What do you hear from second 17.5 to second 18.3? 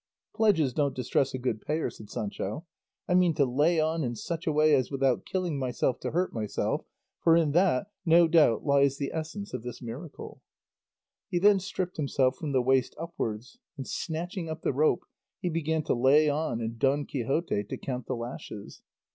to count the